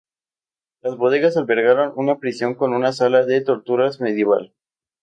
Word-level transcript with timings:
Sus 0.81 0.97
bodegas 0.97 1.37
albergaron 1.37 1.93
una 1.95 2.17
prisión 2.17 2.55
con 2.55 2.73
una 2.73 2.91
sala 2.91 3.23
de 3.23 3.41
torturas 3.41 4.01
medieval. 4.01 4.51